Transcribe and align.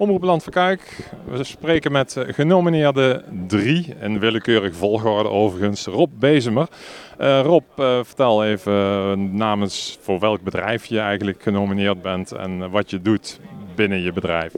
Omroep 0.00 0.22
Land 0.22 0.42
van 0.42 0.52
Kuik. 0.52 1.10
We 1.24 1.44
spreken 1.44 1.92
met 1.92 2.16
eh, 2.16 2.34
genomineerde 2.34 3.24
drie, 3.46 3.94
in 4.00 4.18
willekeurige 4.18 4.74
volgorde 4.74 5.28
overigens. 5.28 5.86
Rob 5.86 6.10
Bezemer. 6.18 6.68
Uh, 7.20 7.40
Rob, 7.40 7.64
uh, 7.78 7.98
vertel 8.02 8.44
even 8.44 9.36
namens 9.36 9.98
voor 10.00 10.18
welk 10.18 10.42
bedrijf 10.42 10.86
je 10.86 10.98
eigenlijk 10.98 11.42
genomineerd 11.42 12.02
bent 12.02 12.32
en 12.32 12.70
wat 12.70 12.90
je 12.90 13.02
doet 13.02 13.40
binnen 13.74 14.00
je 14.00 14.12
bedrijf. 14.12 14.52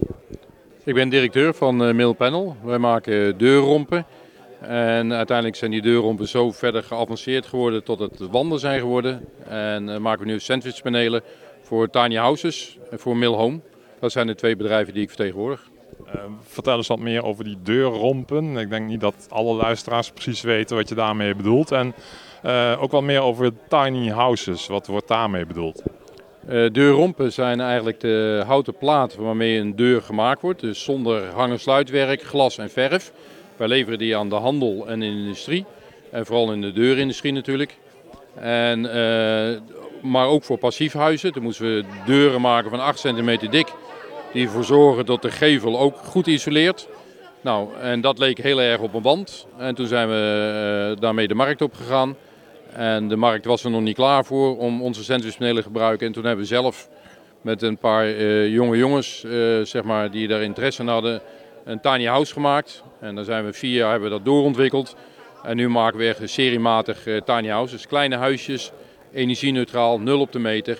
Ik 0.85 0.95
ben 0.95 1.09
directeur 1.09 1.55
van 1.55 1.77
Mailpanel. 1.77 2.57
Wij 2.65 2.79
maken 2.79 3.39
deurrompen. 3.39 4.07
En 4.61 5.13
uiteindelijk 5.13 5.57
zijn 5.57 5.71
die 5.71 5.83
deurrompen 5.83 6.29
zo 6.29 6.51
verder 6.53 6.83
geavanceerd 6.83 7.47
geworden 7.47 7.85
tot 7.85 7.99
het 7.99 8.19
wanden 8.31 8.59
zijn 8.59 8.81
geworden. 8.81 9.29
En 9.49 10.03
maken 10.03 10.27
we 10.27 10.33
nu 10.33 10.41
sandwichpanelen 10.41 11.23
voor 11.63 11.91
tiny 11.91 12.17
houses 12.17 12.79
en 12.91 12.99
voor 12.99 13.17
Mill 13.17 13.35
Home. 13.35 13.61
Dat 14.03 14.13
zijn 14.13 14.27
de 14.27 14.35
twee 14.35 14.57
bedrijven 14.57 14.95
die 14.95 15.03
ik 15.03 15.09
vertegenwoordig. 15.09 15.71
Uh, 16.07 16.23
vertel 16.41 16.77
eens 16.77 16.87
wat 16.87 16.99
meer 16.99 17.25
over 17.25 17.45
die 17.45 17.59
deurrompen. 17.63 18.57
Ik 18.57 18.71
denk 18.71 18.87
niet 18.87 19.01
dat 19.01 19.27
alle 19.29 19.55
luisteraars 19.55 20.11
precies 20.11 20.41
weten 20.41 20.77
wat 20.77 20.89
je 20.89 20.95
daarmee 20.95 21.35
bedoelt. 21.35 21.73
En 21.73 21.95
uh, 22.45 22.83
ook 22.83 22.91
wat 22.91 23.03
meer 23.03 23.21
over 23.21 23.53
tiny 23.69 24.09
houses. 24.09 24.67
Wat 24.67 24.87
wordt 24.87 25.09
daarmee 25.09 25.47
bedoeld? 25.47 25.83
Uh, 26.49 26.71
deurrompen 26.71 27.33
zijn 27.33 27.61
eigenlijk 27.61 28.01
de 28.01 28.43
houten 28.47 28.77
platen 28.77 29.23
waarmee 29.23 29.59
een 29.59 29.77
deur 29.77 30.03
gemaakt 30.03 30.43
wordt. 30.43 30.61
Dus 30.61 30.85
zonder 30.85 31.27
hang- 31.27 31.53
en 31.53 31.61
sluitwerk, 31.61 32.23
glas 32.23 32.59
en 32.59 32.71
verf. 32.71 33.13
Wij 33.57 33.69
leveren 33.69 33.99
die 33.99 34.17
aan 34.17 34.29
de 34.29 34.35
handel 34.35 34.89
en 34.89 35.03
in 35.03 35.13
de 35.13 35.21
industrie. 35.21 35.65
En 36.11 36.27
vooral 36.27 36.53
in 36.53 36.61
de 36.61 36.73
deurindustrie 36.73 37.33
natuurlijk. 37.33 37.77
En, 38.35 38.81
maar 40.03 40.27
ook 40.27 40.45
voor 40.45 40.59
passiefhuizen. 40.59 41.33
Dan 41.33 41.43
moeten 41.43 41.63
we 41.65 41.85
deuren 42.07 42.41
maken 42.41 42.71
van 42.71 42.81
8 42.81 42.99
centimeter 42.99 43.51
dik 43.51 43.73
die 44.33 44.45
ervoor 44.47 44.65
zorgen 44.65 45.07
dat 45.07 45.23
de 45.23 45.31
gevel 45.31 45.79
ook 45.79 45.97
goed 45.97 46.27
isoleert. 46.27 46.89
Nou, 47.41 47.69
en 47.81 48.01
dat 48.01 48.19
leek 48.19 48.39
heel 48.39 48.61
erg 48.61 48.81
op 48.81 48.95
een 48.95 49.03
wand. 49.03 49.47
En 49.59 49.75
toen 49.75 49.87
zijn 49.87 50.09
we 50.09 50.91
uh, 50.95 51.01
daarmee 51.01 51.29
de 51.29 51.35
markt 51.35 51.63
op 51.63 51.75
gegaan. 51.75 52.17
En 52.73 53.09
de 53.09 53.17
markt 53.17 53.45
was 53.45 53.65
er 53.65 53.71
nog 53.71 53.81
niet 53.81 53.95
klaar 53.95 54.25
voor 54.25 54.59
om 54.59 54.83
onze 54.83 55.05
sandwichpanelen 55.05 55.57
te 55.57 55.69
gebruiken. 55.69 56.07
En 56.07 56.13
toen 56.13 56.25
hebben 56.25 56.43
we 56.43 56.51
zelf 56.51 56.89
met 57.41 57.63
een 57.63 57.79
paar 57.79 58.09
uh, 58.09 58.49
jonge 58.49 58.77
jongens, 58.77 59.23
uh, 59.27 59.65
zeg 59.65 59.83
maar, 59.83 60.11
die 60.11 60.29
daar 60.29 60.43
interesse 60.43 60.83
in 60.83 60.89
hadden, 60.89 61.21
een 61.65 61.81
tiny 61.81 62.05
house 62.05 62.33
gemaakt. 62.33 62.83
En 63.01 63.15
dan 63.15 63.25
zijn 63.25 63.45
we 63.45 63.53
vier 63.53 63.77
jaar 63.77 63.91
hebben 63.91 64.11
we 64.11 64.17
dat 64.17 64.25
doorontwikkeld. 64.25 64.97
En 65.43 65.57
nu 65.57 65.69
maken 65.69 65.99
we 65.99 66.07
echt 66.07 66.31
seriematig 66.31 67.03
tiny 67.25 67.49
houses. 67.49 67.87
Kleine 67.87 68.17
huisjes, 68.17 68.73
energie-neutraal, 69.13 70.01
nul 70.01 70.21
op 70.21 70.33
de 70.33 70.39
meter. 70.39 70.79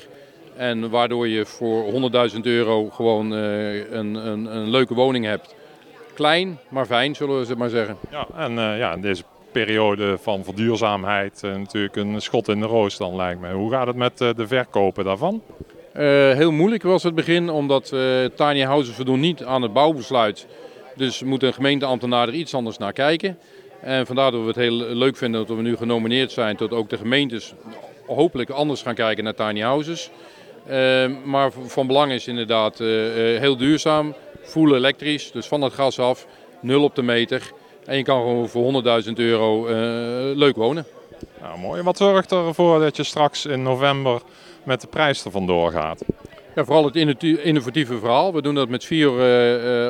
En 0.57 0.91
waardoor 0.91 1.29
je 1.29 1.47
voor 1.47 2.11
100.000 2.35 2.41
euro 2.43 2.89
gewoon 2.91 3.33
uh, 3.33 3.91
een, 3.91 4.15
een, 4.15 4.57
een, 4.57 4.71
leuke 4.71 4.95
woning 4.95 5.25
hebt. 5.25 5.55
Klein, 6.15 6.59
maar 6.69 6.87
fijn, 6.87 7.15
zullen 7.15 7.47
we 7.47 7.55
maar 7.55 7.69
zeggen. 7.69 7.97
Ja, 8.11 8.27
en 8.37 8.53
uh, 8.53 8.79
ja, 8.79 8.93
in 8.93 9.01
deze 9.01 9.23
periode 9.53 10.19
van 10.19 10.45
verduurzaamheid 10.45 11.43
uh, 11.45 11.57
natuurlijk 11.57 11.97
een 11.97 12.21
schot 12.21 12.49
in 12.49 12.61
de 12.61 12.67
roos 12.67 12.97
dan 12.97 13.17
lijkt 13.17 13.41
me. 13.41 13.53
Hoe 13.53 13.71
gaat 13.71 13.87
het 13.87 13.97
met 13.97 14.19
de 14.19 14.47
verkopen 14.47 15.05
daarvan? 15.05 15.43
heel 15.93 16.53
moeilijk 16.53 16.83
was 16.83 17.03
het 17.03 17.15
begin, 17.15 17.51
omdat 17.51 17.95
tiny 18.37 18.61
houses 18.61 18.95
voldoen 18.95 19.21
niet 19.21 19.45
aan 19.45 19.63
het 19.63 19.73
bouwbesluit. 19.73 20.47
Dus 20.97 21.23
moet 21.23 21.43
een 21.43 21.53
gemeenteambtenaar 21.53 22.29
er 22.29 22.35
iets 22.35 22.55
anders 22.55 22.79
naar 22.79 22.93
kijken. 22.93 23.39
En 23.83 24.07
vandaar 24.07 24.31
dat 24.31 24.41
we 24.41 24.47
het 24.47 24.57
heel 24.57 24.73
leuk 24.73 25.17
vinden 25.17 25.47
dat 25.47 25.57
we 25.57 25.63
nu 25.63 25.77
genomineerd 25.77 26.33
zijn 26.33 26.57
tot 26.57 26.73
ook 26.73 26.89
de 26.89 26.97
gemeentes 26.97 27.55
hopelijk 28.07 28.51
anders 28.51 28.83
gaan 28.83 28.95
kijken 28.95 29.25
naar 29.25 29.35
tiny 29.35 29.61
houses. 29.61 30.11
Uh, 30.71 31.07
maar 31.25 31.51
van 31.67 31.87
belang 31.87 32.13
is 32.13 32.29
inderdaad 32.29 32.81
uh, 32.81 32.89
heel 33.39 33.57
duurzaam, 33.57 34.15
full 34.43 34.75
elektrisch, 34.75 35.33
dus 35.33 35.47
van 35.47 35.63
het 35.63 35.73
gas 35.73 35.99
af, 35.99 36.27
nul 36.61 36.83
op 36.83 36.95
de 36.95 37.03
meter. 37.03 37.53
En 37.85 37.97
je 37.97 38.03
kan 38.03 38.21
gewoon 38.21 38.49
voor 38.49 38.83
100.000 39.05 39.13
euro 39.15 39.67
uh, 39.67 39.73
leuk 40.37 40.57
wonen. 40.57 40.87
Nou, 41.41 41.59
mooi. 41.59 41.83
Wat 41.83 41.97
zorgt 41.97 42.33
ervoor 42.33 42.81
dat 42.81 42.97
je 42.97 43.03
straks 43.03 43.47
in 43.47 43.63
november 43.63 44.21
met 44.63 44.81
de 44.81 44.87
prijs 44.87 45.25
ervan 45.25 45.47
doorgaat? 45.47 46.05
Ja, 46.55 46.65
vooral 46.65 46.85
het 46.85 46.97
innovatieve 47.23 47.99
verhaal. 47.99 48.33
We 48.33 48.43
doen 48.43 48.55
dat 48.55 48.69
met 48.69 48.85
vier 48.85 49.11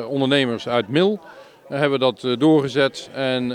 ondernemers 0.07 0.67
uit 0.67 0.87
Mil. 0.87 1.19
hebben 1.67 1.91
we 1.91 1.97
dat 1.97 2.39
doorgezet 2.39 3.09
en 3.13 3.47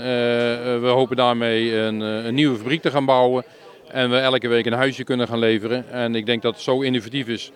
we 0.81 0.87
hopen 0.87 1.15
daarmee 1.15 1.75
een, 1.75 1.99
een 1.99 2.33
nieuwe 2.33 2.57
fabriek 2.57 2.81
te 2.81 2.91
gaan 2.91 3.05
bouwen. 3.05 3.43
En 3.91 4.09
we 4.09 4.17
elke 4.17 4.47
week 4.47 4.65
een 4.65 4.73
huisje 4.73 5.03
kunnen 5.03 5.27
gaan 5.27 5.39
leveren. 5.39 5.91
En 5.91 6.15
ik 6.15 6.25
denk 6.25 6.41
dat 6.41 6.53
het 6.53 6.63
zo 6.63 6.81
innovatief 6.81 7.27
is. 7.27 7.51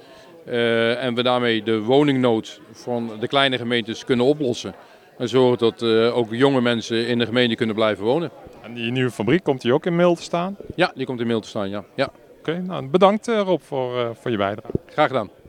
Uh, 0.48 1.04
en 1.04 1.16
we 1.16 1.24
daarmee 1.24 1.64
de 1.64 1.82
woningnood 1.82 2.62
van 2.72 3.12
de 3.20 3.28
kleine 3.28 3.58
gemeentes 3.58 4.06
kunnen 4.06 4.26
oplossen. 4.26 4.76
En 5.18 5.30
zorgen 5.30 5.58
dat 5.58 5.82
uh, 5.82 6.18
ook 6.18 6.34
jonge 6.34 6.62
mensen 6.62 7.08
in 7.08 7.20
de 7.20 7.26
gemeente 7.26 7.56
kunnen 7.56 7.76
blijven 7.76 8.04
wonen. 8.04 8.32
En 8.62 8.74
die 8.74 8.92
nieuwe 8.92 9.12
fabriek, 9.12 9.44
komt 9.44 9.62
die 9.62 9.74
ook 9.74 9.86
in 9.86 9.96
Mail 9.96 10.16
te 10.16 10.22
staan? 10.22 10.58
Ja, 10.76 10.92
die 10.96 11.06
komt 11.06 11.20
in 11.20 11.28
Mail 11.28 11.40
te 11.40 11.48
staan, 11.48 11.70
ja. 11.70 11.84
ja. 11.96 12.06
Oké, 12.40 12.50
okay, 12.52 12.62
nou, 12.62 12.88
bedankt 12.88 13.28
Rob 13.28 13.62
voor, 13.62 14.00
uh, 14.00 14.10
voor 14.14 14.32
je 14.32 14.38
bijdrage. 14.38 14.72
Graag 14.86 15.08
gedaan. 15.08 15.30